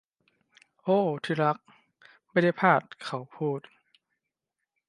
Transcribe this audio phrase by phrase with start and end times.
[0.83, 1.57] โอ้ที่รัก
[2.31, 3.61] ไม่ได้พลาดเขาพูด